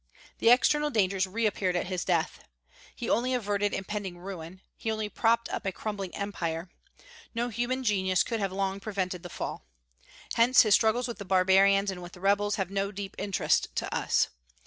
[0.39, 2.43] The external dangers reappeared at his death.
[2.95, 6.71] He only averted impending ruin; he only propped up a crumbling Empire.
[7.35, 9.67] No human genius could have long prevented the fall.
[10.33, 14.29] Hence his struggles with barbarians and with rebels have no deep interest to us.